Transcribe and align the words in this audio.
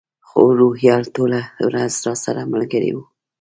خو 0.27 0.41
روهیال 0.59 1.03
ټوله 1.15 1.39
ورځ 1.67 1.93
راسره 2.07 2.41
ملګری 2.53 2.91
و. 2.93 2.97